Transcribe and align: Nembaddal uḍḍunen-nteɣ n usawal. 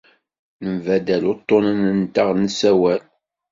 Nembaddal 0.63 1.23
uḍḍunen-nteɣ 1.31 2.27
n 2.33 2.47
usawal. 2.47 3.01